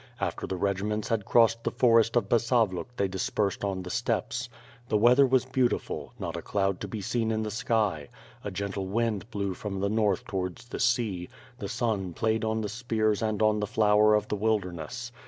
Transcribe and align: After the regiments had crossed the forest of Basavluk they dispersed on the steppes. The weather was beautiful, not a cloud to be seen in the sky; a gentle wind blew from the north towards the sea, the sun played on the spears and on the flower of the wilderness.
After 0.19 0.47
the 0.47 0.55
regiments 0.55 1.09
had 1.09 1.25
crossed 1.25 1.63
the 1.63 1.69
forest 1.69 2.15
of 2.15 2.27
Basavluk 2.27 2.87
they 2.97 3.07
dispersed 3.07 3.63
on 3.63 3.83
the 3.83 3.91
steppes. 3.91 4.49
The 4.89 4.97
weather 4.97 5.27
was 5.27 5.45
beautiful, 5.45 6.11
not 6.17 6.35
a 6.35 6.41
cloud 6.41 6.79
to 6.81 6.87
be 6.87 7.01
seen 7.01 7.29
in 7.29 7.43
the 7.43 7.51
sky; 7.51 8.09
a 8.43 8.49
gentle 8.49 8.87
wind 8.87 9.29
blew 9.29 9.53
from 9.53 9.79
the 9.79 9.89
north 9.89 10.25
towards 10.25 10.65
the 10.69 10.79
sea, 10.79 11.29
the 11.59 11.69
sun 11.69 12.13
played 12.13 12.43
on 12.43 12.61
the 12.61 12.67
spears 12.69 13.21
and 13.21 13.43
on 13.43 13.59
the 13.59 13.67
flower 13.67 14.15
of 14.15 14.27
the 14.27 14.35
wilderness. 14.35 15.11